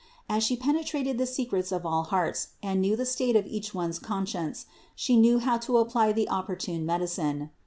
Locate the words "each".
3.45-3.75